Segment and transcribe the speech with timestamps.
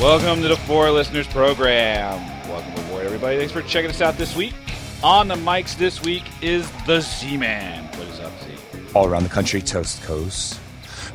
[0.00, 2.20] Welcome to the Four Listeners Program.
[2.48, 3.38] Welcome aboard, everybody.
[3.38, 4.54] Thanks for checking us out this week.
[5.02, 7.84] On the mics this week is the Z Man.
[7.96, 8.80] What is up, Z?
[8.94, 10.60] all around the country, toast coast.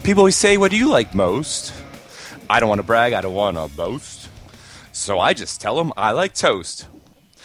[0.03, 1.73] People always say, What do you like most?
[2.49, 4.29] I don't want to brag, I don't want to boast.
[4.91, 6.87] So I just tell them I like toast.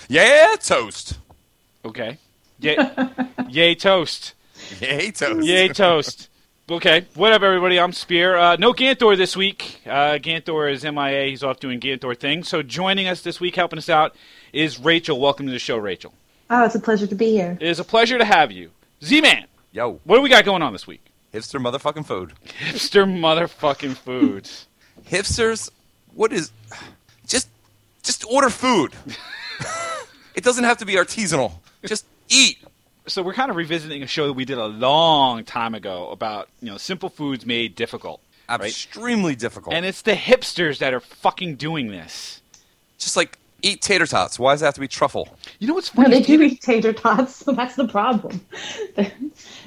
[0.08, 1.18] Yeah, toast.
[1.84, 2.18] Okay.
[2.60, 2.76] Yay,
[3.48, 4.34] yay toast.
[4.80, 5.46] Yay, toast.
[5.46, 6.28] Yay toast.
[6.70, 7.78] Okay, what up, everybody?
[7.78, 8.38] I'm Spear.
[8.38, 9.82] Uh, no Gantor this week.
[9.84, 11.26] Uh, Gantor is MIA.
[11.26, 12.48] He's off doing Gantor things.
[12.48, 14.16] So joining us this week, helping us out,
[14.50, 15.20] is Rachel.
[15.20, 16.14] Welcome to the show, Rachel.
[16.48, 17.58] Oh, it's a pleasure to be here.
[17.60, 18.70] It is a pleasure to have you.
[19.02, 21.04] Z-Man, Yo, what do we got going on this week?
[21.34, 22.32] hipster motherfucking food.
[22.60, 24.66] Hipster motherfucking foods.
[25.10, 25.68] Hipsters,
[26.14, 26.50] what is.
[27.26, 27.48] Just,
[28.02, 28.94] just order food.
[30.34, 31.52] it doesn't have to be artisanal.
[31.84, 32.64] Just eat.
[33.06, 36.48] So we're kind of revisiting a show that we did a long time ago about
[36.60, 38.62] you know simple foods made difficult, right?
[38.62, 39.74] Extremely difficult.
[39.74, 42.40] And it's the hipsters that are fucking doing this.
[42.98, 44.38] just like eat tater tots.
[44.38, 45.36] Why does it have to be truffle?
[45.58, 46.20] You know what's No, funny?
[46.20, 48.40] they do eat tater tots, so that's the problem.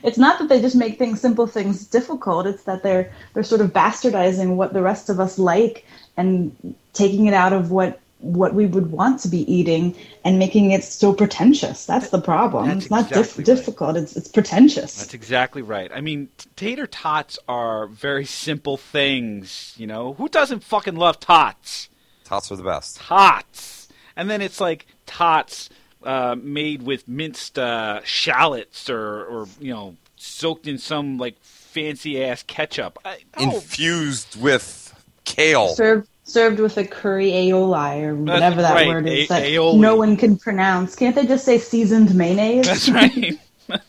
[0.04, 2.45] it's not that they just make things simple things difficult.
[2.48, 7.26] It's that they're they're sort of bastardizing what the rest of us like and taking
[7.28, 11.14] it out of what what we would want to be eating and making it so
[11.14, 11.86] pretentious.
[11.86, 12.68] That's the problem.
[12.68, 13.46] That's it's not dif- right.
[13.46, 13.96] difficult.
[13.96, 14.96] It's it's pretentious.
[14.96, 15.92] That's exactly right.
[15.94, 19.73] I mean, tater tots are very simple things.
[19.78, 21.90] You know, who doesn't fucking love tots?
[22.23, 22.98] Tots are the best.
[22.98, 25.70] Tots, and then it's like tots
[26.04, 32.23] uh, made with minced uh, shallots or, or you know, soaked in some like fancy
[32.23, 32.98] ass ketchup.
[33.06, 35.70] I, oh, Infused with kale.
[35.70, 39.44] served served with a curry aioli or That's whatever that right, word is a- that
[39.44, 39.80] aioli.
[39.80, 40.95] no one can pronounce.
[40.95, 42.66] Can't they just say seasoned mayonnaise?
[42.67, 43.39] that's right,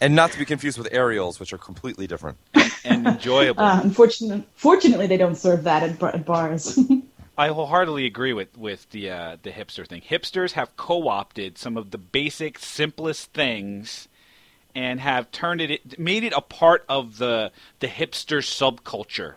[0.00, 2.38] And not to be confused with aerials, which are completely different.
[2.84, 3.62] and enjoyable.
[3.64, 6.78] Uh, unfortunately, fortunately, they don't serve that at, bar- at bars.
[7.38, 10.02] I wholeheartedly agree with with the uh, the hipster thing.
[10.02, 14.08] Hipsters have co-opted some of the basic, simplest things,
[14.74, 17.50] and have turned it, made it a part of the
[17.80, 19.34] the hipster subculture.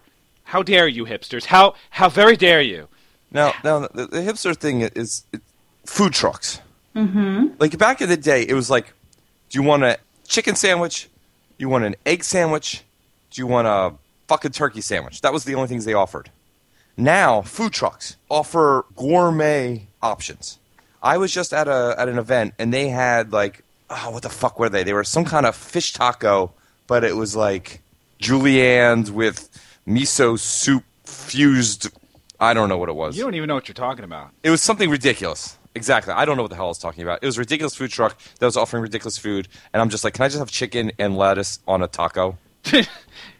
[0.51, 1.45] How dare you, hipsters?
[1.45, 2.89] How how very dare you?
[3.31, 5.41] Now, now the, the hipster thing is it,
[5.85, 6.59] food trucks.
[6.93, 7.55] Mm-hmm.
[7.57, 8.93] Like back in the day, it was like,
[9.49, 9.97] do you want a
[10.27, 11.07] chicken sandwich?
[11.57, 12.83] Do You want an egg sandwich?
[13.29, 13.93] Do you want a
[14.27, 15.21] fucking turkey sandwich?
[15.21, 16.29] That was the only things they offered.
[16.97, 20.59] Now, food trucks offer gourmet options.
[21.01, 24.29] I was just at a at an event and they had like, oh, what the
[24.29, 24.83] fuck were they?
[24.83, 26.51] They were some kind of fish taco,
[26.87, 27.81] but it was like
[28.19, 29.50] juliennes with
[29.87, 31.89] miso soup fused.
[32.39, 33.17] I don't know what it was.
[33.17, 34.31] You don't even know what you're talking about.
[34.43, 35.57] It was something ridiculous.
[35.75, 36.13] Exactly.
[36.13, 37.19] I don't know what the hell I was talking about.
[37.21, 40.13] It was a ridiculous food truck that was offering ridiculous food, and I'm just like,
[40.15, 42.37] can I just have chicken and lettuce on a taco?
[42.73, 42.83] you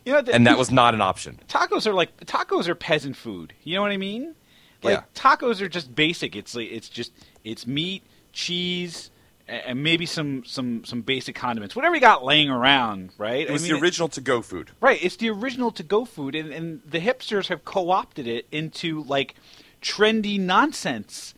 [0.05, 1.39] know, the, And that was not an option.
[1.49, 3.53] tacos are like tacos are peasant food.
[3.63, 4.35] You know what I mean?
[4.83, 5.03] Like Yeah.
[5.13, 6.35] tacos are just basic.
[6.35, 7.11] It's like it's just
[7.43, 8.03] it's meat,
[8.33, 9.11] cheese,
[9.51, 11.75] and maybe some some some basic condiments.
[11.75, 13.47] Whatever you got laying around, right?
[13.47, 14.71] It was I mean, the original to-go food.
[14.79, 18.47] Right, it's the original to go food, and, and the hipsters have co opted it
[18.51, 19.35] into like
[19.81, 21.33] trendy nonsense.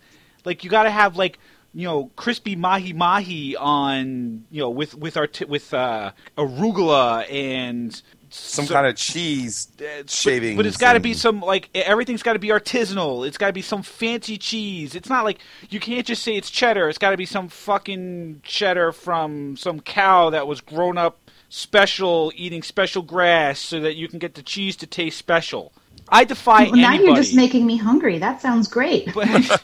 [0.45, 1.39] Like you got to have like
[1.73, 8.01] you know crispy mahi mahi on you know with with our with uh, arugula and
[8.35, 10.57] Some so- kind of cheese uh, but- shavings.
[10.57, 13.27] But, it's got to and- be some like everything's got to be artisanal.
[13.27, 14.95] It's got to be some fancy cheese.
[14.95, 15.39] It's not like
[15.69, 16.89] you can't just say it's cheddar.
[16.89, 22.31] It's got to be some fucking cheddar from some cow that was grown up special,
[22.35, 25.71] eating special grass, so that you can get the cheese to taste special.
[26.09, 27.05] I defy Well, now anybody.
[27.05, 28.17] you're just making me hungry.
[28.17, 29.13] That sounds great.
[29.13, 29.27] but,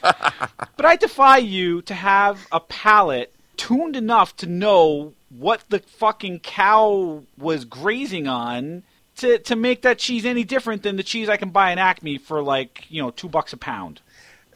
[0.76, 6.40] but I defy you to have a palate tuned enough to know what the fucking
[6.40, 8.82] cow was grazing on
[9.16, 12.18] to, to make that cheese any different than the cheese I can buy in Acme
[12.18, 14.00] for like, you know, two bucks a pound.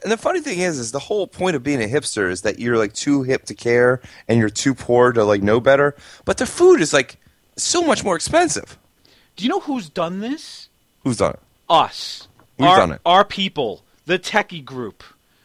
[0.02, 2.58] And the funny thing is, is the whole point of being a hipster is that
[2.58, 5.94] you're like too hip to care and you're too poor to like know better.
[6.24, 7.16] But the food is like
[7.56, 8.76] so much more expensive.
[9.36, 10.68] Do you know who's done this?
[11.04, 11.40] Who's done it?
[11.68, 12.28] Us.
[12.58, 13.00] We've our, done it.
[13.06, 13.84] Our people.
[14.06, 15.02] The techie group.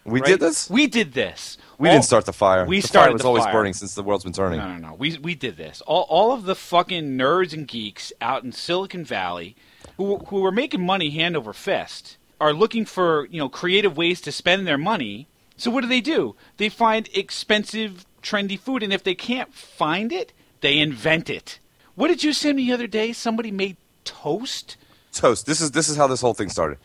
[0.10, 0.28] We right?
[0.30, 0.70] did this.
[0.70, 1.58] We did this.
[1.78, 2.66] We All- didn't start the fire.
[2.66, 3.54] We the started fire was the always fire.
[3.54, 4.60] burning since the world's been turning.
[4.60, 4.94] No, no, no.
[4.96, 5.82] We we did this.
[5.82, 9.56] All all of the fucking nerds and geeks out in Silicon Valley,
[9.98, 14.20] who who are making money hand over fist, are looking for you know creative ways
[14.22, 15.28] to spend their money.
[15.58, 16.36] So what do they do?
[16.58, 21.60] They find expensive, trendy food, and if they can't find it, they invent it.
[21.96, 23.12] What did you say me the other day?
[23.12, 23.76] Somebody made
[24.06, 24.78] toast.
[25.14, 25.46] toast.
[25.46, 26.78] This is this is how this whole thing started.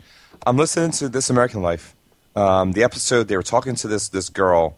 [0.47, 1.95] I'm listening to This American Life.
[2.37, 4.77] Um, the episode they were talking to this this girl,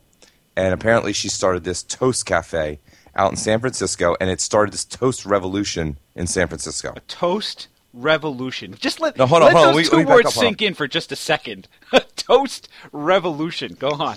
[0.56, 2.78] and apparently she started this toast cafe
[3.14, 6.92] out in San Francisco, and it started this toast revolution in San Francisco.
[6.96, 8.74] A toast revolution.
[8.78, 9.74] Just let, No, hold on, let hold on.
[9.74, 11.66] those We- two we words up, sink in for just a second.
[12.16, 13.74] toast revolution.
[13.78, 14.16] Go on.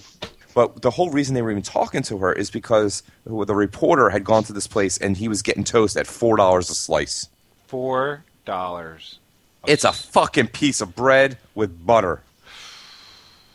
[0.54, 4.26] But the whole reason they were even talking to her is because the reporter had
[4.26, 7.30] gone to this place and he was getting toast at four dollars a slice.
[7.68, 9.20] Four dollars.
[9.66, 12.22] It's a fucking piece of bread with butter.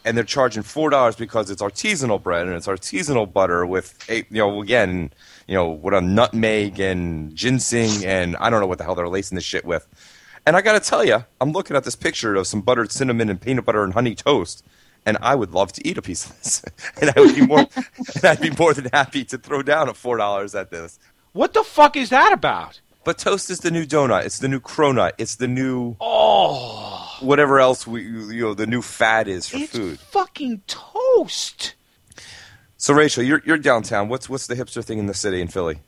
[0.04, 4.18] And they're charging four dollars because it's artisanal bread and it's artisanal butter with a
[4.30, 5.10] you know again
[5.48, 9.08] you know what a nutmeg and ginseng and I don't know what the hell they're
[9.08, 9.86] lacing this shit with.
[10.46, 13.30] And I got to tell you, I'm looking at this picture of some buttered cinnamon
[13.30, 14.62] and peanut butter and honey toast,
[15.06, 16.62] and I would love to eat a piece of this,
[17.00, 17.60] and I would be more
[18.14, 20.98] and I'd be more than happy to throw down a four dollars at this.
[21.32, 22.80] What the fuck is that about?
[23.04, 24.24] But toast is the new donut.
[24.24, 25.12] It's the new cronut.
[25.18, 26.83] It's the new Oh,
[27.24, 29.98] whatever else we you know the new fad is for it's food.
[29.98, 31.74] fucking toast.
[32.76, 34.08] So Rachel, you're you're downtown.
[34.08, 35.78] What's what's the hipster thing in the city in Philly?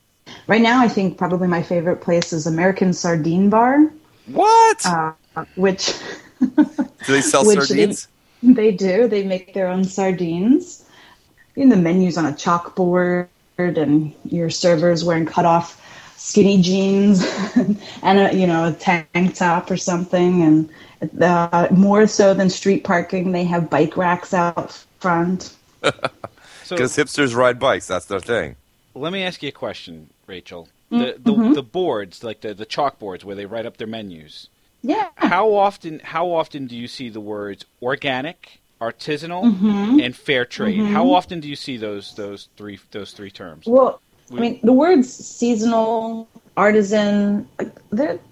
[0.47, 3.91] Right now, I think probably my favorite place is American Sardine Bar,
[4.27, 4.85] What?
[4.87, 5.13] uh,
[5.55, 5.93] which
[6.41, 6.67] Do
[7.07, 8.09] they sell which they- sardines?
[8.43, 9.09] They do.
[9.09, 10.85] They make their own sardines.
[11.57, 13.29] And the menu's on a chalkboard,
[13.59, 15.81] and your server's wearing cut off
[16.27, 17.25] skinny jeans
[18.03, 20.43] and a you know a tank top or something.
[20.43, 25.55] And uh, more so than street parking, they have bike racks out front.
[26.65, 27.87] So Because hipsters ride bikes.
[27.87, 28.57] That's their thing.
[28.93, 30.69] let me ask you a question, Rachel.
[30.91, 31.53] Mm, the the, mm-hmm.
[31.53, 34.49] the boards, like the the chalkboards where they write up their menus.
[34.83, 35.11] Yeah.
[35.15, 40.01] How often how often do you see the words organic, artisanal, mm-hmm.
[40.01, 40.81] and fair trade?
[40.81, 40.93] Mm-hmm.
[40.93, 43.67] How often do you see those those three those three terms?
[43.67, 44.01] Well,
[44.31, 47.73] I mean, the words seasonal, artisan, like,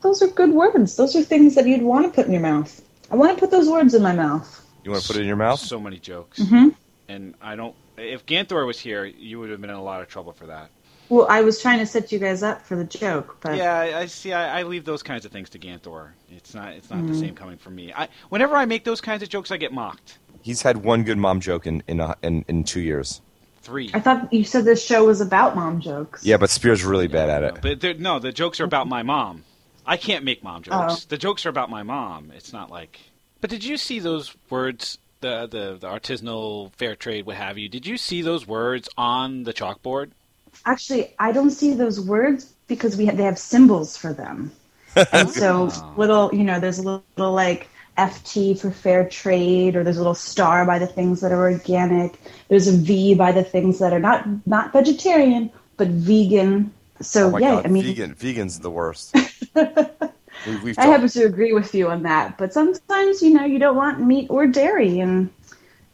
[0.03, 0.97] those are good words.
[0.97, 2.83] Those are things that you'd want to put in your mouth.
[3.11, 4.61] I want to put those words in my mouth.
[4.85, 5.61] You want to put it in your mouth?
[5.61, 6.41] So many jokes.
[6.41, 6.71] Mm-hmm.
[7.09, 7.75] And I don't.
[7.97, 10.71] If Ganthor was here, you would have been in a lot of trouble for that.
[11.11, 14.01] Well, I was trying to set you guys up for the joke, but Yeah, I,
[14.01, 14.33] I see.
[14.33, 16.13] I, I leave those kinds of things to Ganthor.
[16.31, 16.73] It's not.
[16.73, 17.09] It's not Mm-hmm.
[17.13, 17.93] the same coming from me.
[17.95, 20.19] I, whenever I make those kinds of jokes, I get mocked.
[20.41, 23.21] He's had one good mom joke in in a, in, in two years.
[23.65, 23.91] Three.
[23.95, 26.25] I thought you said this show was about mom jokes.
[26.25, 27.59] Yeah, but Spear's really bad at it.
[27.63, 29.43] But they're- no, the jokes are about my mom.
[29.87, 30.77] I can't make mom jokes.
[30.77, 31.07] Oh.
[31.09, 32.31] The jokes are about my mom.
[32.37, 33.01] It's not like.
[33.41, 34.99] But did you see those words?
[35.21, 37.71] The, the the artisanal, fair trade, what have you?
[37.71, 40.11] Did you see those words on the chalkboard?
[40.67, 44.53] Actually, I don't see those words because we have, they have symbols for them.
[45.13, 45.95] And so oh.
[45.97, 50.01] little, you know, there's a little, little like FT for fair trade, or there's a
[50.01, 52.19] little star by the things that are organic.
[52.49, 56.73] There's a V by the things that are not not vegetarian but vegan.
[57.01, 59.15] So Oh my yeah, god, I mean, vegan vegan's the worst.
[60.45, 62.39] we, we've I happen to agree with you on that.
[62.39, 65.31] But sometimes, you know, you don't want meat or dairy, and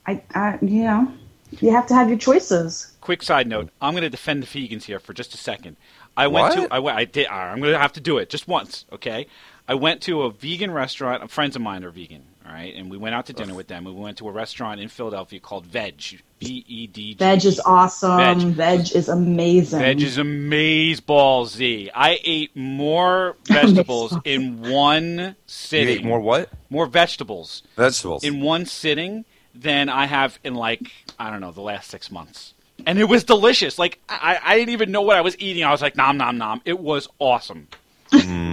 [0.07, 1.13] I, I you know,
[1.51, 2.93] you have to have your choices.
[3.01, 5.77] Quick side note: I'm going to defend the vegans here for just a second.
[6.17, 6.69] I went What?
[6.69, 9.27] to I went I did I'm going to have to do it just once, okay?
[9.71, 11.31] I went to a vegan restaurant.
[11.31, 13.85] Friends of mine are vegan, all right, and we went out to dinner with them.
[13.85, 17.15] We went to a restaurant in Philadelphia called Vedge, B E D G.
[17.15, 18.17] Vedge is awesome.
[18.17, 18.43] Vedge.
[18.57, 19.79] Vedge, is amazing.
[19.79, 21.89] Vedge is amaze ball Z.
[21.95, 25.99] I ate more vegetables in one you sitting.
[25.99, 26.51] ate more what?
[26.69, 28.25] more vegetables Vegetables.
[28.25, 29.25] in one sitting
[29.55, 32.55] than I have in like I don't know the last six months.
[32.87, 33.79] And it was delicious.
[33.79, 35.63] Like I, I didn't even know what I was eating.
[35.63, 36.61] I was like nom nom nom.
[36.65, 37.69] It was awesome.
[38.11, 38.50] Mm.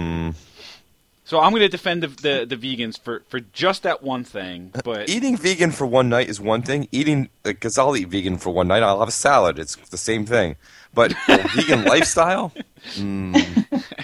[1.28, 4.70] So I'm going to defend the, the the vegans for for just that one thing.
[4.74, 6.88] Uh, but Eating vegan for one night is one thing.
[6.90, 9.58] Eating, because I'll eat vegan for one night, I'll have a salad.
[9.58, 10.56] It's the same thing.
[10.94, 12.50] But a vegan lifestyle?
[12.94, 13.84] Mm.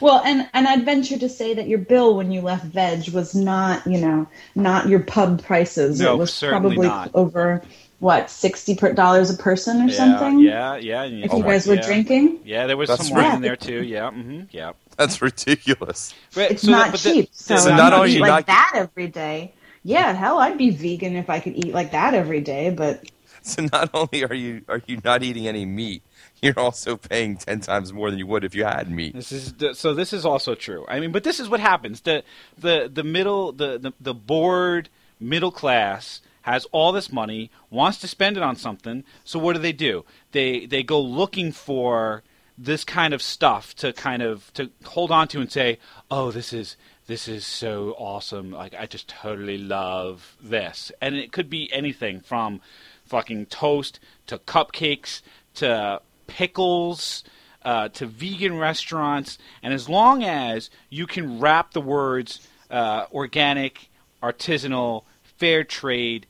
[0.00, 3.34] Well, and and I'd venture to say that your bill when you left Vedge was
[3.34, 6.00] not, you know, not your pub prices.
[6.00, 7.10] No, it was certainly probably not.
[7.14, 7.62] over
[8.04, 10.38] what sixty dollars a person or yeah, something.
[10.40, 11.02] yeah, yeah.
[11.04, 11.86] and If Oh you my- guys were yeah.
[11.86, 13.34] drinking, Yeah, there was That's some wine right.
[13.36, 13.82] in there too.
[13.82, 14.72] Yeah, hmm yeah.
[14.98, 16.14] That's ridiculous.
[16.34, 17.28] But, it's so not that- but the- cheap.
[17.32, 19.54] so so I'm not not only like not- that every day.
[19.82, 22.70] Yeah, hell, I'd be vegan if I could eat like that every day.
[22.70, 23.04] But
[23.42, 26.02] So not only are you are you not eating any meat,
[26.42, 29.14] you're also paying ten times more than you would if you had meat.
[29.14, 29.92] This is the, so.
[29.94, 30.84] This is also true.
[30.88, 32.02] I mean, but this is what happens.
[32.02, 32.22] the
[32.58, 34.88] the The middle, the the, the bored
[35.20, 39.02] middle class has all this money, wants to spend it on something.
[39.24, 40.04] So what do they do?
[40.32, 42.22] They they go looking for
[42.56, 45.78] this kind of stuff to kind of to hold on to and say,
[46.10, 48.50] "Oh, this is this is so awesome.
[48.52, 52.60] Like I just totally love this." And it could be anything from
[53.06, 55.22] fucking toast to cupcakes
[55.54, 57.24] to pickles
[57.64, 63.88] uh, to vegan restaurants, and as long as you can wrap the words uh, organic,
[64.22, 65.04] artisanal,
[65.36, 66.26] fair trade,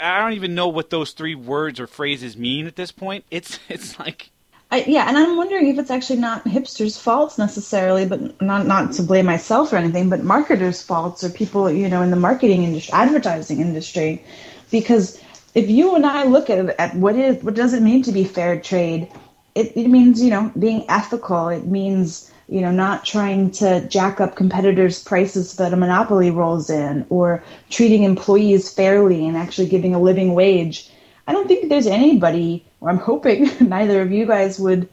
[0.00, 3.24] I don't even know what those three words or phrases mean at this point.
[3.30, 4.30] It's it's like
[4.70, 8.92] I, yeah, and I'm wondering if it's actually not hipsters' faults necessarily, but not not
[8.94, 12.64] to blame myself or anything, but marketers' faults or people you know in the marketing
[12.64, 14.24] industry, advertising industry,
[14.70, 15.20] because
[15.54, 18.24] if you and I look at at what is what does it mean to be
[18.24, 19.08] fair trade,
[19.54, 21.48] it, it means you know being ethical.
[21.48, 26.70] It means you know not trying to jack up competitors' prices that a monopoly rolls
[26.70, 30.90] in, or treating employees fairly and actually giving a living wage.
[31.26, 34.88] I don't think there's anybody, or I'm hoping neither of you guys would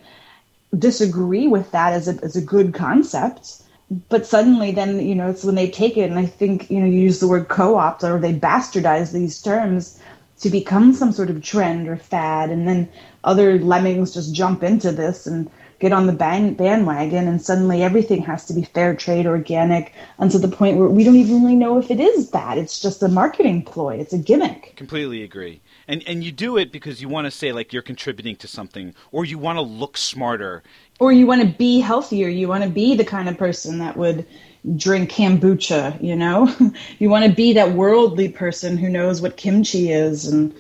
[0.78, 3.62] disagree with that as a as a good concept.
[4.08, 6.86] But suddenly, then you know, it's when they take it, and I think you know,
[6.86, 10.00] you use the word co-opt or they bastardize these terms
[10.40, 12.90] to become some sort of trend or fad, and then
[13.24, 15.52] other lemmings just jump into this and
[15.82, 20.30] get on the band- bandwagon, and suddenly everything has to be fair trade, organic, and
[20.32, 22.58] to the point where we don't even really know if it is that.
[22.60, 23.98] It's just a marketing ploy.
[23.98, 24.74] It's a gimmick.
[24.78, 25.60] Completely agree.
[25.88, 28.94] And and you do it because you want to say like you're contributing to something,
[29.12, 30.62] or you want to look smarter,
[31.00, 32.30] or you want to be healthier.
[32.30, 34.28] You want to be the kind of person that would
[34.76, 36.56] drink kombucha, you know?
[37.00, 40.54] you want to be that worldly person who knows what kimchi is and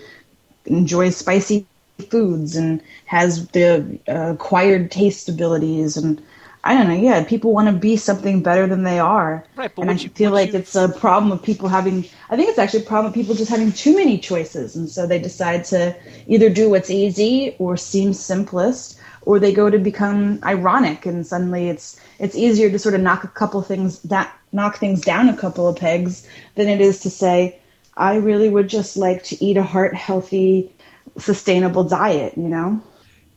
[0.66, 1.68] enjoys spicy
[2.02, 6.22] foods and has the uh, acquired taste abilities and
[6.64, 6.94] I don't know.
[6.94, 9.72] Yeah, people want to be something better than they are, right?
[9.76, 10.60] But and I you, feel like you...
[10.60, 12.06] it's a problem of people having.
[12.30, 15.08] I think it's actually a problem of people just having too many choices, and so
[15.08, 15.96] they decide to
[16.28, 21.70] either do what's easy or seems simplest, or they go to become ironic and suddenly
[21.70, 25.38] it's it's easier to sort of knock a couple things that knock things down a
[25.38, 27.58] couple of pegs than it is to say
[27.98, 30.72] i really would just like to eat a heart healthy
[31.18, 32.82] sustainable diet you know?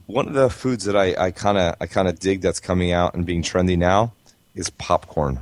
[0.06, 3.14] One of the foods that i kind of i kind of dig that's coming out
[3.14, 4.12] and being trendy now
[4.54, 5.40] is popcorn.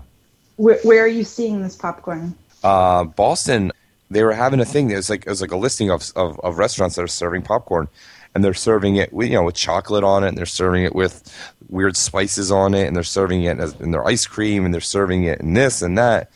[0.56, 2.34] Where, where are you seeing this popcorn?
[2.62, 3.72] Uh, boston
[4.12, 4.90] they were having a thing.
[4.90, 7.42] It was like it was like a listing of, of, of restaurants that are serving
[7.42, 7.88] popcorn.
[8.34, 10.94] And they're serving it with you know with chocolate on it, and they're serving it
[10.94, 11.34] with
[11.68, 15.24] weird spices on it, and they're serving it in their ice cream, and they're serving
[15.24, 16.30] it in this and that.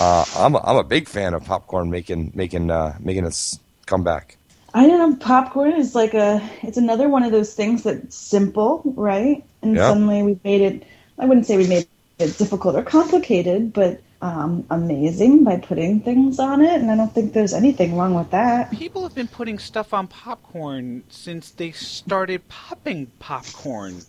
[0.00, 4.38] Uh, I'm a, I'm a big fan of popcorn making making uh, making its comeback.
[4.76, 5.16] I don't know.
[5.16, 9.42] Popcorn is like a it's another one of those things that's simple, right?
[9.62, 9.88] And yeah.
[9.88, 10.82] suddenly we've made it.
[11.18, 16.38] I wouldn't say we made it difficult or complicated, but um, amazing by putting things
[16.38, 18.70] on it, and I don't think there's anything wrong with that.
[18.70, 24.02] People have been putting stuff on popcorn since they started popping popcorn.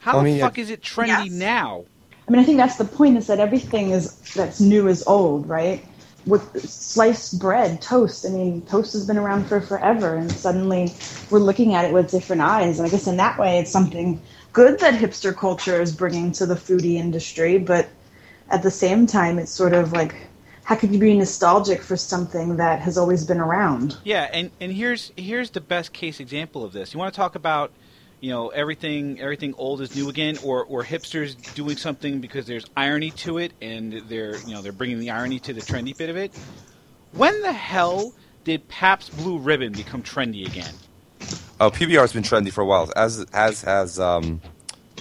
[0.00, 1.30] How I mean, the fuck is it trendy yes.
[1.30, 1.86] now?
[2.28, 5.48] I mean, I think that's the point: is that everything is that's new is old,
[5.48, 5.82] right?
[6.26, 8.24] With sliced bread, toast.
[8.24, 10.92] I mean, toast has been around for forever, and suddenly
[11.30, 12.78] we're looking at it with different eyes.
[12.78, 14.20] And I guess in that way, it's something
[14.52, 17.88] good that hipster culture is bringing to the foodie industry, but
[18.50, 20.14] at the same time, it's sort of like
[20.64, 23.96] how could you be nostalgic for something that has always been around?
[24.04, 26.94] Yeah, and, and here's here's the best case example of this.
[26.94, 27.72] You want to talk about
[28.22, 32.64] you know everything everything old is new again, or or hipsters doing something because there's
[32.76, 36.08] irony to it, and they're you know they're bringing the irony to the trendy bit
[36.08, 36.30] of it.
[37.10, 38.14] When the hell
[38.44, 40.72] did Pabst Blue Ribbon become trendy again?
[41.58, 44.40] Oh, PBR has been trendy for a while, as as has um,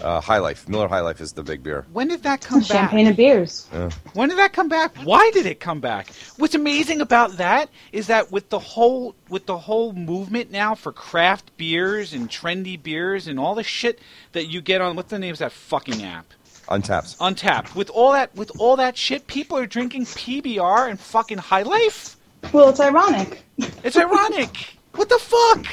[0.02, 0.68] uh, High Life.
[0.68, 1.86] Miller High Life is the big beer.
[1.94, 2.68] When did that come back?
[2.68, 3.68] Champagne and beers.
[3.72, 3.90] Yeah.
[4.14, 4.96] When did that come back?
[5.04, 6.10] Why did it come back?
[6.38, 10.92] What's amazing about that is that with the whole with the whole movement now for
[10.92, 14.00] craft beers and trendy beers and all the shit
[14.34, 16.26] that you get on what's the name of that fucking app?
[16.68, 17.18] Untappd.
[17.18, 17.76] Untappd.
[17.76, 22.18] With all that with all that shit, people are drinking PBR and fucking High Life.
[22.54, 23.44] Well, it's ironic.
[23.84, 24.76] It's ironic.
[24.96, 25.66] what the fuck?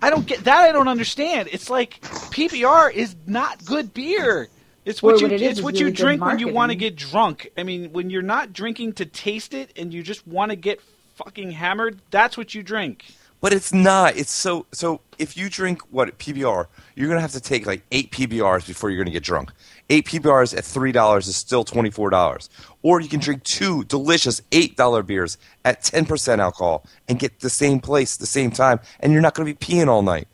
[0.00, 0.68] I don't get that.
[0.68, 1.48] I don't understand.
[1.52, 4.48] It's like PBR is not good beer.
[4.84, 5.26] It's what you.
[5.26, 7.50] It it's what really you drink when you want to get drunk.
[7.58, 10.80] I mean, when you're not drinking to taste it and you just want to get
[11.16, 13.04] fucking hammered, that's what you drink.
[13.40, 14.16] But it's not.
[14.16, 15.00] It's so so.
[15.18, 19.02] If you drink what PBR, you're gonna have to take like eight PBRs before you're
[19.02, 19.52] gonna get drunk.
[19.90, 22.50] Eight PBRs at three dollars is still twenty four dollars.
[22.82, 27.40] Or you can drink two delicious eight dollar beers at ten percent alcohol and get
[27.40, 30.26] the same place, the same time, and you're not gonna be peeing all night.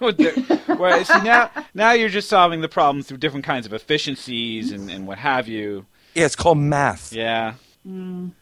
[0.00, 4.90] well, see now, now you're just solving the problem through different kinds of efficiencies and,
[4.90, 5.84] and what have you.
[6.14, 7.12] Yeah, it's called math.
[7.12, 7.54] Yeah.
[7.86, 8.32] Mm.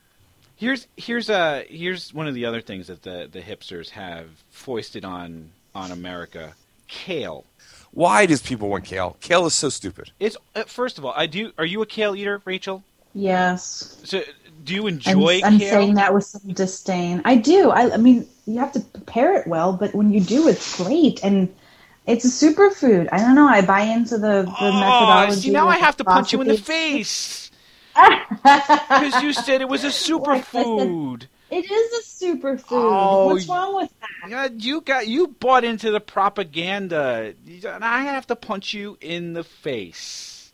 [0.59, 5.05] Here's here's a here's one of the other things that the the hipsters have foisted
[5.05, 6.55] on on America:
[6.89, 7.45] kale.
[7.93, 9.17] Why does people want kale?
[9.21, 10.11] Kale is so stupid.
[10.19, 11.53] It's uh, first of all, I do.
[11.59, 12.83] Are you a kale eater, Rachel?
[13.15, 14.01] Yes.
[14.03, 14.23] So,
[14.65, 15.41] do you enjoy?
[15.45, 17.23] I'm, I'm saying that with some disdain.
[17.25, 17.71] I do.
[17.71, 21.23] I, I mean, you have to prepare it well, but when you do, it's great
[21.23, 21.55] and.
[22.07, 23.11] It's a superfood.
[23.13, 23.47] I don't know.
[23.47, 25.41] I buy into the, the oh, methodology.
[25.41, 27.48] See, now I have to punch you in the face.
[28.43, 31.27] Because you said it was a superfood.
[31.51, 32.65] It is a superfood.
[32.73, 34.31] Oh, What's wrong with that?
[34.31, 39.33] Yeah, you got you bought into the propaganda, and I have to punch you in
[39.33, 40.53] the face.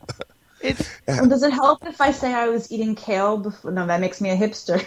[0.62, 3.72] it's Well, does it help if I say I was eating kale before?
[3.72, 4.84] No, that makes me a hipster.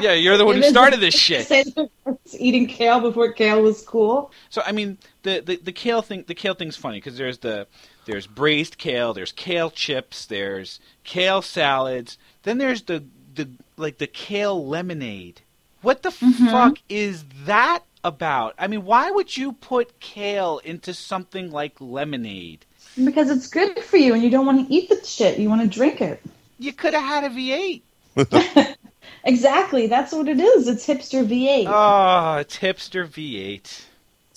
[0.00, 1.46] yeah, you're the one who started this shit.
[1.46, 4.32] Say that I eating kale before kale was cool.
[4.48, 7.66] So I mean, the the, the kale thing the kale thing's funny because there's the
[8.06, 14.06] there's braised kale, there's kale chips, there's kale salads, then there's the the like the
[14.06, 15.40] kale lemonade.
[15.82, 16.46] What the mm-hmm.
[16.46, 18.54] fuck is that about?
[18.58, 22.66] I mean, why would you put kale into something like lemonade?
[23.02, 25.38] Because it's good for you and you don't want to eat the shit.
[25.38, 26.20] You want to drink it.
[26.58, 28.76] You could have had a V8.
[29.24, 29.86] Exactly.
[29.86, 30.68] That's what it is.
[30.68, 31.66] It's hipster V8.
[31.66, 33.84] Oh, ah, it's hipster V8.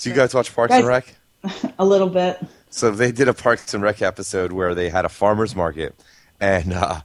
[0.04, 1.16] So you guys watch Parks Guys- and Rec?
[1.80, 2.38] a little bit.
[2.70, 5.96] So they did a Parks and Rec episode where they had a farmers market,
[6.42, 7.00] and uh,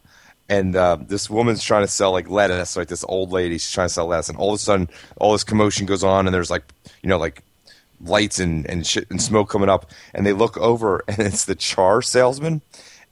[0.49, 3.87] and uh, this woman's trying to sell like lettuce, like this old lady, she's trying
[3.87, 4.89] to sell lettuce, and all of a sudden,
[5.19, 6.65] all this commotion goes on, and there's like,
[7.01, 7.45] you know, like
[8.01, 11.55] lights and and shit and smoke coming up, and they look over, and it's the
[11.55, 12.63] chard salesman,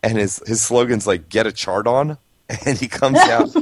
[0.03, 2.19] and his his slogan's like "Get a chard on,"
[2.67, 3.55] and he comes out.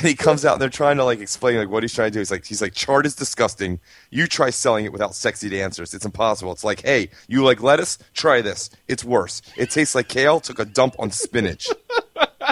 [0.00, 2.14] And he comes out and they're trying to like explain like what he's trying to
[2.14, 2.20] do.
[2.20, 3.80] He's like he's like chard is disgusting.
[4.08, 5.92] You try selling it without sexy dancers.
[5.92, 6.52] It's impossible.
[6.52, 7.98] It's like, hey, you like lettuce?
[8.14, 8.70] Try this.
[8.88, 9.42] It's worse.
[9.58, 11.68] It tastes like kale took a dump on spinach.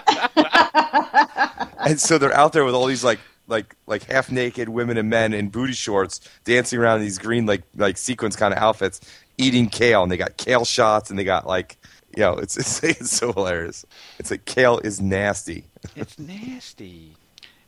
[1.79, 5.09] and so they're out there with all these like like like half naked women and
[5.09, 9.01] men in booty shorts dancing around in these green like like sequence kind of outfits,
[9.39, 11.79] eating kale, and they got kale shots and they got like
[12.15, 13.87] you know it's it's, it's so hilarious.
[14.19, 15.65] It's like kale is nasty.
[15.97, 17.15] It's nasty.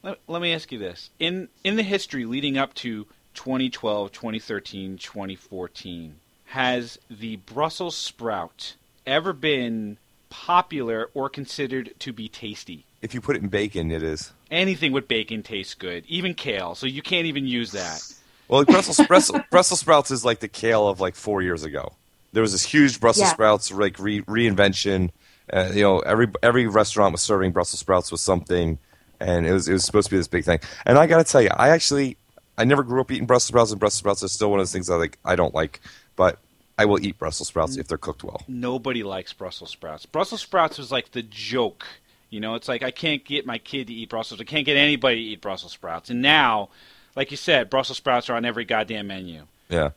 [0.02, 1.10] Let, let me ask you this.
[1.18, 6.14] In in the history leading up to 2012, 2013, 2014,
[6.46, 8.74] has the Brussels sprout
[9.06, 9.98] ever been
[10.30, 12.84] popular or considered to be tasty?
[13.02, 14.32] If you put it in bacon, it is.
[14.50, 16.74] Anything with bacon tastes good, even kale.
[16.74, 18.02] So you can't even use that.
[18.48, 21.92] Well, like Brussels, Brussels, Brussels sprouts is like the kale of like four years ago.
[22.32, 23.32] There was this huge Brussels Yeah.
[23.32, 25.10] sprouts like re- reinvention.
[25.52, 28.78] Uh, you know, every every restaurant was serving Brussels sprouts with something,
[29.20, 30.60] and it was it was supposed to be this big thing.
[30.86, 32.16] And I got to tell you, I actually
[32.58, 34.72] I never grew up eating Brussels sprouts, and Brussels sprouts are still one of those
[34.72, 35.80] things I like I don't like,
[36.16, 36.38] but
[36.78, 38.42] I will eat Brussels sprouts if they're cooked well.
[38.48, 40.06] Nobody likes Brussels sprouts.
[40.06, 41.86] Brussels sprouts was like the joke.
[42.30, 44.40] You know, it's like I can't get my kid to eat Brussels.
[44.40, 46.10] I can't get anybody to eat Brussels sprouts.
[46.10, 46.70] And now,
[47.16, 49.42] like you said, Brussels sprouts are on every goddamn menu.
[49.68, 49.90] Yeah,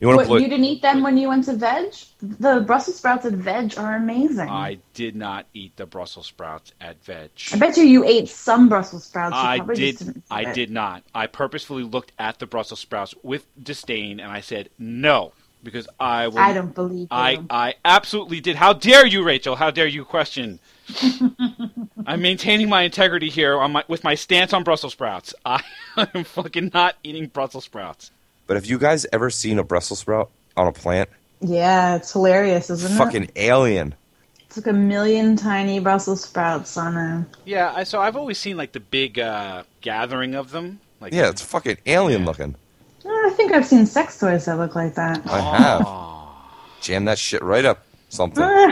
[0.00, 2.08] you want to put you didn't eat them when you went to vedge?
[2.20, 4.48] The Brussels sprouts at vedge are amazing.
[4.48, 7.50] I did not eat the Brussels sprouts at Vedge.
[7.52, 9.34] I bet you you ate some Brussels sprouts.
[9.34, 10.22] You I did.
[10.30, 10.54] I it.
[10.54, 11.02] did not.
[11.14, 15.32] I purposefully looked at the Brussels sprouts with disdain, and I said no
[15.62, 16.38] because I will.
[16.38, 17.08] I don't believe you.
[17.10, 18.56] I, I absolutely did.
[18.56, 19.56] How dare you, Rachel?
[19.56, 20.60] How dare you question?
[22.06, 25.34] I'm maintaining my integrity here on my, with my stance on Brussels sprouts.
[25.44, 25.62] I
[26.14, 28.10] am fucking not eating Brussels sprouts.
[28.50, 31.08] But have you guys ever seen a Brussels sprout on a plant?
[31.40, 32.98] yeah, it's hilarious, isn't it?
[32.98, 33.94] Fucking alien.
[34.40, 37.28] It's like a million tiny Brussels sprouts on a.
[37.44, 40.80] Yeah, I, so I've always seen like the big uh, gathering of them.
[41.00, 42.26] Like Yeah, it's fucking alien Yeah.
[42.26, 42.56] looking.
[43.04, 45.24] Oh, I think I've seen sex toys that look like that.
[45.26, 46.82] I have.
[46.82, 48.42] Jam that shit right up something.
[48.42, 48.64] all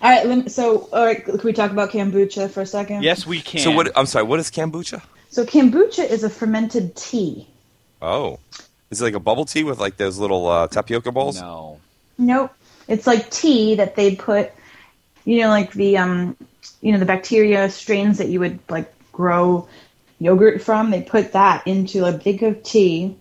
[0.00, 3.02] right, let me, so all right, can we talk about kombucha for a second?
[3.02, 3.62] Yes, we can.
[3.62, 3.90] So what?
[3.98, 4.26] I'm sorry.
[4.26, 5.02] What is kombucha?
[5.30, 7.48] So kombucha is a fermented tea.
[8.02, 8.40] Oh,
[8.90, 11.40] is it like a bubble tea with like those little uh, tapioca balls?
[11.40, 11.80] No.
[12.18, 12.52] Nope.
[12.88, 14.50] It's like tea that they put,
[15.24, 16.36] you know, like the um,
[16.80, 19.68] you know, the bacteria strains that you would like grow
[20.18, 20.90] yogurt from.
[20.90, 23.16] They put that into a big of tea,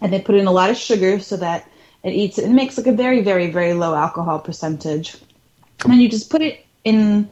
[0.00, 1.68] and they put in a lot of sugar so that
[2.02, 5.16] it eats it and makes like a very, very, very low alcohol percentage.
[5.82, 7.28] And then you just put it in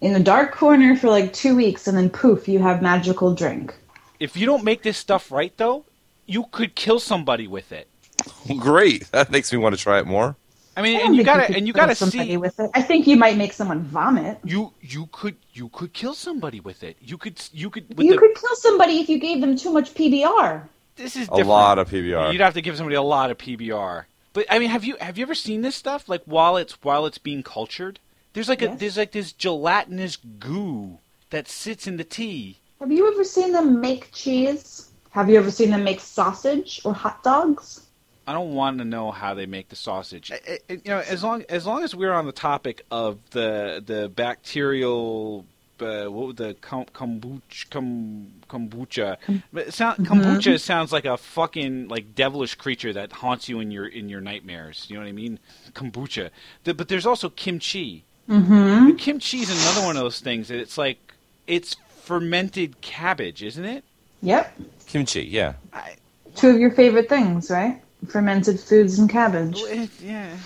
[0.00, 3.74] in the dark corner for like two weeks, and then poof, you have magical drink.
[4.18, 5.84] If you don't make this stuff right, though,
[6.30, 7.88] you could kill somebody with it.
[8.58, 9.10] Great.
[9.10, 10.36] That makes me want to try it more.
[10.76, 12.70] I mean, I and you gotta could and you gotta somebody see with it.
[12.74, 14.38] I think you might make someone vomit.
[14.44, 16.96] you you could you could kill somebody with it.
[17.00, 19.72] You could you could with You the, could kill somebody if you gave them too
[19.72, 20.62] much PBR.
[20.96, 22.32] this is A lot of PBR.
[22.32, 24.04] You'd have to give somebody a lot of PBR.
[24.32, 26.08] But I mean, have you have you ever seen this stuff?
[26.08, 27.98] Like while it's while it's being cultured,
[28.32, 30.98] there's like a there's like this gelatinous goo
[31.30, 32.60] that sits in the tea.
[32.78, 34.89] Have you ever seen them make cheese?
[35.10, 37.86] Have you ever seen them make sausage or hot dogs?
[38.26, 40.30] I don't want to know how they make the sausage.
[40.30, 43.82] I- I- you know, as long as long as we're on the topic of the
[43.84, 45.46] the bacterial,
[45.80, 49.16] uh, what would the kom- kombucha, kom, kombucha.
[49.52, 53.72] But it sound, kombucha sounds like a fucking like devilish creature that haunts you in
[53.72, 54.86] your in your nightmares.
[54.88, 55.40] You know what I mean?
[55.72, 56.30] Kombucha.
[56.64, 58.04] The, but there's also kimchi.
[58.28, 58.94] Mm-hmm.
[58.96, 61.14] Kimchi is another one of those things that it's like
[61.48, 63.82] it's fermented cabbage, isn't it?
[64.22, 64.58] Yep.
[64.86, 65.54] Kimchi, yeah.
[65.72, 65.94] I,
[66.34, 67.80] Two of your favorite things, right?
[68.08, 69.60] Fermented foods and cabbage.
[70.02, 70.36] yeah.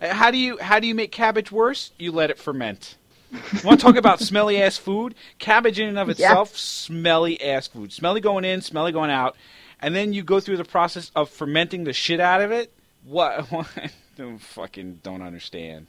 [0.00, 1.92] How do you how do you make cabbage worse?
[1.98, 2.96] You let it ferment.
[3.64, 5.14] Want to talk about smelly ass food?
[5.38, 6.12] Cabbage in and of Yeah.
[6.12, 7.92] itself, smelly ass food.
[7.92, 9.36] Smelly going in, smelly going out,
[9.80, 12.72] and then you go through the process of fermenting the shit out of it.
[13.04, 13.46] What?
[13.50, 13.66] what?
[14.16, 15.86] don't fucking don't understand.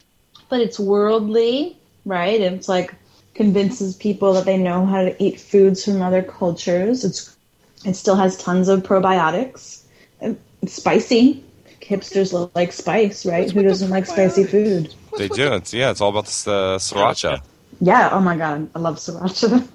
[0.50, 2.40] But it's worldly, right?
[2.40, 2.94] It's like
[3.38, 7.06] convinces people that they know how to eat foods from other cultures.
[7.06, 7.38] It's
[7.86, 9.84] it still has tons of probiotics.
[10.20, 11.44] It's spicy.
[11.82, 13.42] Hipsters lo- like spice, right?
[13.44, 14.94] What's Who doesn't like spicy food?
[15.10, 15.50] What's They do.
[15.50, 17.42] the- It's, yeah, it's all about this uh, sriracha.
[17.80, 18.10] Yeah.
[18.12, 19.66] Oh my god, I love sriracha.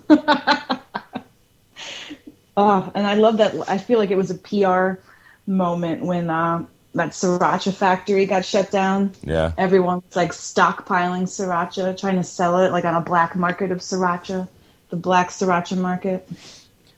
[2.56, 3.54] oh, and I love that.
[3.68, 5.00] I feel like it was a PR
[5.46, 9.12] moment when uh, that sriracha factory got shut down.
[9.22, 9.52] Yeah.
[9.56, 14.48] Everyone's like stockpiling sriracha, trying to sell it like on a black market of sriracha,
[14.90, 16.28] the black sriracha market.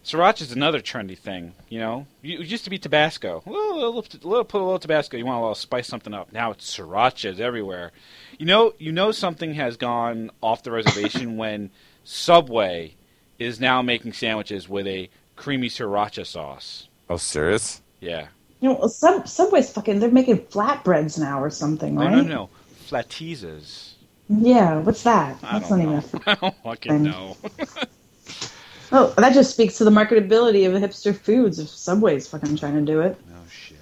[0.04, 1.54] Sriracha is another trendy thing.
[1.70, 3.42] You know, it used to be Tabasco.
[3.46, 5.16] A little, little, little- put a little Tabasco.
[5.16, 6.30] You want a little spice something up.
[6.32, 7.90] Now it's srirachas everywhere.
[8.38, 11.70] You know, you know something has gone off the reservation when
[12.04, 12.96] Subway
[13.38, 16.88] is now making sandwiches with a creamy sriracha sauce.
[17.08, 17.80] Oh, serious?
[18.00, 18.26] Yeah.
[18.64, 20.00] You know, Sub- Subway's fucking.
[20.00, 22.10] They're making flatbreads now or something, right?
[22.10, 22.26] No, right?
[22.26, 22.50] no, no.
[22.88, 23.92] Flatizzas.
[24.30, 25.36] Yeah, what's that?
[25.42, 25.98] I That's don't not know.
[25.98, 26.22] even.
[26.26, 27.36] I don't fucking know.
[28.92, 31.58] Oh, that just speaks to the marketability of hipster foods.
[31.58, 33.18] If Subway's fucking trying to do it.
[33.28, 33.76] oh shit.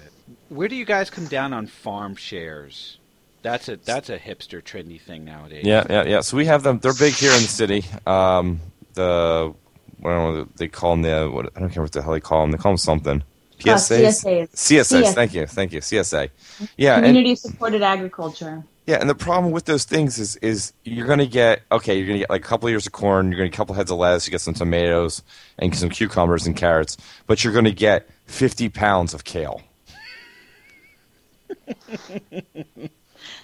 [0.49, 2.97] Where do you guys come down on farm shares?
[3.43, 5.65] That's a that's a hipster trendy thing nowadays.
[5.65, 6.21] Yeah, yeah, yeah.
[6.21, 6.79] So we have them.
[6.79, 7.85] They're big here in the city.
[8.07, 8.59] Um,
[8.95, 9.53] the
[9.99, 11.03] I don't know what they call them.
[11.03, 12.51] The what, I don't care what the hell they call them.
[12.51, 13.23] They call them something.
[13.59, 14.25] PSAs.
[14.25, 14.51] Oh, CSAs.
[14.51, 15.13] CSAs.
[15.13, 15.79] Thank you, thank you.
[15.79, 16.29] CSA.
[16.77, 18.63] Yeah, and, Community supported agriculture.
[18.85, 21.97] yeah, and the problem with those things is is you're gonna get okay.
[21.97, 23.27] You're gonna get like a couple of ears of corn.
[23.27, 24.27] You're gonna get a couple heads of lettuce.
[24.27, 25.23] You get some tomatoes
[25.59, 26.97] and some cucumbers and carrots.
[27.27, 29.61] But you're gonna get 50 pounds of kale.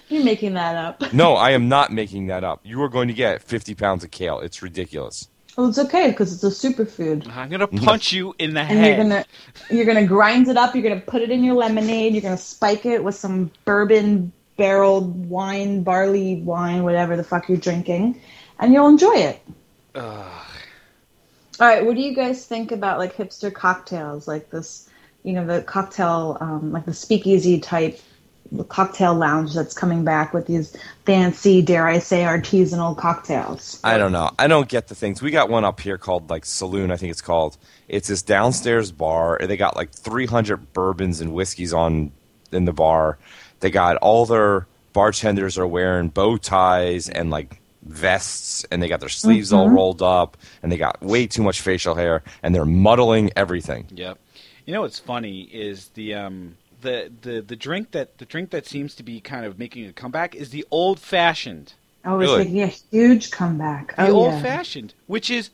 [0.08, 1.12] You're making that up.
[1.12, 2.60] No, I am not making that up.
[2.64, 4.40] You are going to get 50 pounds of kale.
[4.40, 5.28] It's ridiculous.
[5.60, 7.28] Well, it's okay because it's a superfood.
[7.36, 8.86] I'm gonna punch you in the And head.
[8.86, 9.24] you're gonna
[9.68, 10.74] you're gonna grind it up.
[10.74, 12.14] You're gonna put it in your lemonade.
[12.14, 17.58] You're gonna spike it with some bourbon barreled wine, barley wine, whatever the fuck you're
[17.58, 18.18] drinking,
[18.58, 19.42] and you'll enjoy it.
[19.96, 20.46] Ugh.
[21.60, 24.88] All right, what do you guys think about like hipster cocktails, like this,
[25.24, 28.00] you know, the cocktail, um, like the speakeasy type
[28.68, 33.80] cocktail lounge that's coming back with these fancy, dare I say, artisanal cocktails?
[33.84, 34.30] I don't know.
[34.38, 35.22] I don't get the things.
[35.22, 37.56] We got one up here called like Saloon, I think it's called.
[37.88, 39.36] It's this downstairs bar.
[39.36, 42.12] and They got like 300 bourbons and whiskeys on
[42.52, 43.18] in the bar.
[43.60, 49.00] They got all their bartenders are wearing bow ties and like vests and they got
[49.00, 52.64] their sleeves all rolled up and they got way too much facial hair and they're
[52.64, 53.86] muddling everything.
[53.94, 54.18] Yep.
[54.66, 58.66] You know what's funny is the um the, the the drink that the drink that
[58.66, 61.74] seems to be kind of making a comeback is the old fashioned.
[62.04, 62.44] Oh, it's Really?
[62.44, 63.94] making a huge comeback.
[63.96, 64.42] The oh, old yeah.
[64.42, 65.50] fashioned, which is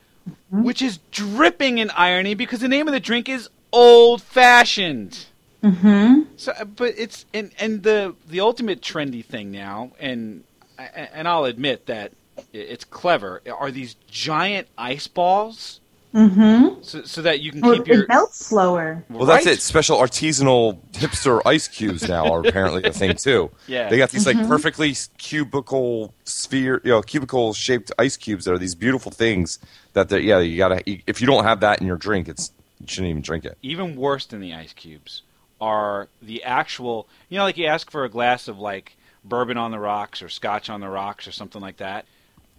[0.50, 5.26] which is dripping in irony because the name of the drink is old fashioned.
[5.62, 6.22] Mm-hmm.
[6.36, 10.44] So, uh, but it's and and the the ultimate trendy thing now, and
[10.78, 12.12] and I'll admit that
[12.52, 13.42] it's clever.
[13.58, 15.80] Are these giant ice balls
[16.14, 16.80] Mm-hmm.
[16.82, 19.04] so, so that you can Well, keep your it melts slower.
[19.10, 19.54] Well, that's Right?
[19.56, 19.60] it.
[19.60, 23.50] Special artisanal hipster ice cubes now are apparently a thing too.
[23.66, 23.90] Yeah.
[23.90, 28.58] they got these like perfectly cubical sphere, you know, cubicle shaped ice cubes that are
[28.58, 29.58] these beautiful things
[29.92, 32.86] that they yeah you gotta if you don't have that in your drink, it's you
[32.86, 33.58] shouldn't even drink it.
[33.62, 35.22] even worse than the ice cubes
[35.60, 39.70] are the actual you know like you ask for a glass of like bourbon on
[39.70, 42.04] the rocks or scotch on the rocks or something like that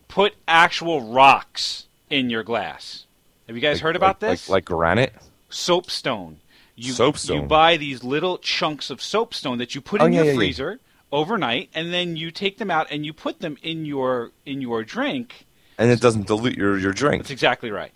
[0.08, 3.06] put actual rocks in your glass
[3.48, 5.14] have you guys Like- heard about like- this Like, like granite.
[5.50, 6.38] soapstone
[6.76, 7.36] you, Soapstone.
[7.38, 10.32] you buy these little chunks of soapstone that you put Oh, in yeah, your yeah,
[10.34, 10.38] yeah.
[10.38, 10.80] freezer
[11.12, 14.84] overnight and then you take them out and you put them in your in your
[14.84, 15.48] drink
[15.80, 17.24] and it doesn't dilute your, your drink.
[17.24, 17.92] that's exactly right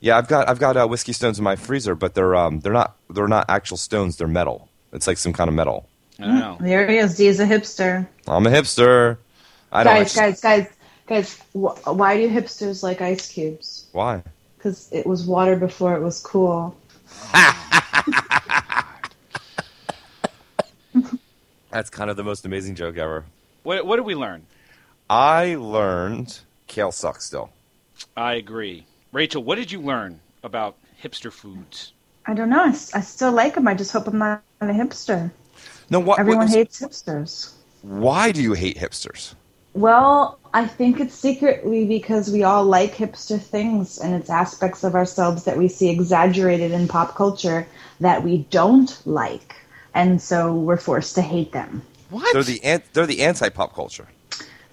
[0.00, 2.72] Yeah, I've got I've got uh, whiskey stones in my freezer, but they're um they're
[2.72, 4.16] not they're not actual stones.
[4.16, 4.68] They're metal.
[4.92, 5.86] It's like some kind of metal.
[6.18, 7.16] i don't know There he is.
[7.18, 8.06] He's a hipster.
[8.26, 9.18] I'm a hipster.
[9.72, 9.94] I don't.
[9.94, 10.66] Guys, I guys, guys,
[11.06, 11.38] guys.
[11.52, 13.86] Wh- why do hipsters like ice cubes?
[13.92, 14.22] Why?
[14.60, 16.76] Because it was water before it was cool.
[21.70, 23.24] That's kind of the most amazing joke ever.
[23.62, 24.44] what, what did we learn
[25.08, 27.50] I learned kale sucks still.
[28.16, 31.92] i agree rachel what did you learn about hipster foods
[32.26, 32.62] I don't know.
[32.62, 33.66] I still like them.
[33.66, 35.30] I just hope I'm not a hipster.
[35.88, 36.20] No, what?
[36.20, 37.54] Everyone what- hates hipsters.
[37.82, 39.34] Why do you hate hipsters?
[39.74, 44.94] Well, I think it's secretly because we all like hipster things and it's aspects of
[44.94, 47.66] ourselves that we see exaggerated in pop culture
[48.00, 49.54] that we don't like.
[49.94, 51.82] And so we're forced to hate them.
[52.10, 52.32] What?
[52.32, 54.08] They're the an- they're the anti pop culture.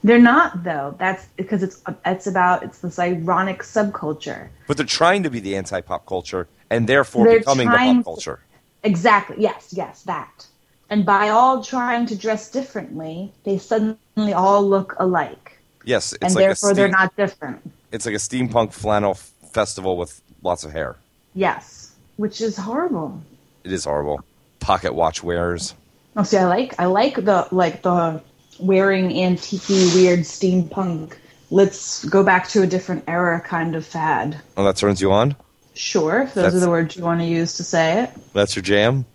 [0.04, 0.96] They're not though.
[0.98, 4.50] That's because it's it's about it's this ironic subculture.
[4.68, 7.96] But they're trying to be the anti pop culture and therefore They're becoming the trying
[7.96, 8.40] pop to- culture.
[8.84, 9.36] Exactly.
[9.40, 10.48] Yes, yes, that.
[10.90, 15.60] And by all trying to dress differently, they suddenly all look alike.
[15.84, 17.60] Yes, it's and like therefore a they're not different.
[17.92, 20.96] it's like a steampunk flannel f- festival with lots of hair.
[21.34, 21.92] Yes.
[22.18, 23.22] Which is horrible.
[23.64, 24.22] It is horrible.
[24.60, 25.74] Pocket watch wearers.
[26.16, 28.22] Oh, see, I like I like the like the
[28.60, 31.14] wearing antique weird steampunk.
[31.52, 34.42] Let's go back to a different era kind of fad.
[34.58, 35.36] Oh, that turns you on?
[35.76, 38.10] Sure, if those That's- are the words you want to use to say it.
[38.34, 39.06] That's your jam?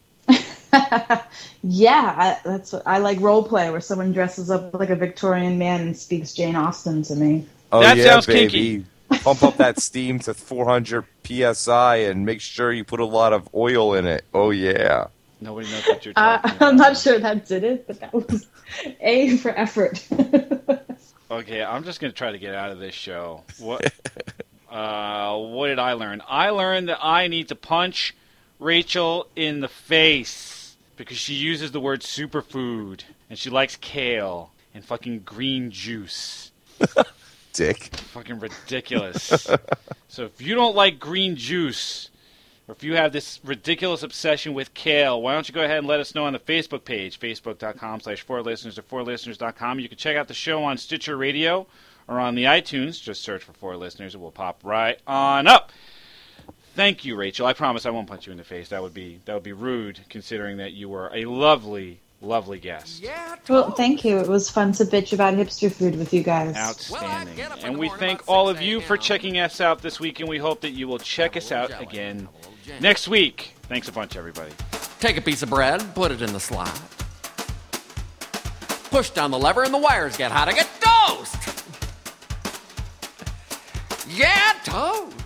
[1.65, 5.59] Yeah, I, that's what I like role play where someone dresses up like a Victorian
[5.59, 7.47] man and speaks Jane Austen to me.
[7.71, 8.85] Oh That yeah, sounds baby.
[9.23, 13.49] Pump up that steam to 400 psi and make sure you put a lot of
[13.55, 14.25] oil in it.
[14.35, 15.09] Oh yeah.
[15.41, 16.57] Nobody knows what you're Uh, talking about.
[16.61, 18.47] I'm not sure that did it, but that was
[19.01, 20.07] A for effort.
[21.31, 23.45] Okay, I'm just gonna try to get out of this show.
[23.57, 23.93] What?
[24.71, 26.23] uh, what did I learn?
[26.27, 28.15] I learned that I need to punch
[28.59, 30.62] Rachel in the face
[31.03, 36.53] because she uses the word superfood and she likes kale and fucking green juice.
[37.53, 37.97] Dick.
[37.97, 39.49] Fucking ridiculous.
[40.07, 42.09] so if you don't like green juice,
[42.69, 45.89] or if you have this ridiculous obsession with kale, why don't you go ahead and
[45.89, 49.81] let us know on the Facebook page, facebook.com slash four listeners or four listeners.com.
[49.81, 51.67] You can check out the show on Stitcher Radio
[52.07, 53.03] or on the iTunes.
[53.03, 54.15] Just search for four listeners.
[54.15, 55.73] It will pop right on up.
[56.75, 57.47] Thank you, Rachel.
[57.47, 58.71] I promise I won't punch you in the face.
[58.71, 63.05] That would be that would be rude, considering that you were a lovely, lovely guest.
[63.49, 64.19] well, thank you.
[64.19, 66.57] It was fun to bitch about hipster food with you guys.
[66.57, 67.09] Outstanding.
[67.09, 69.83] Well, I get up in and we thank all of you for checking us out
[69.83, 72.37] this week, and we hope that you will check us out jelly, again have a
[72.39, 72.83] little jam.
[72.83, 73.55] next week.
[73.65, 74.53] Thanks a bunch, everybody.
[74.99, 76.73] Take a piece of bread, put it in the slot.
[78.91, 80.49] Push down the lever and the wires get hot.
[80.49, 81.37] I get toast!
[84.15, 85.17] Yeah, toast!